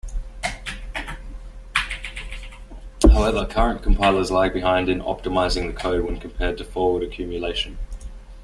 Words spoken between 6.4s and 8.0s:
to forward accumulation.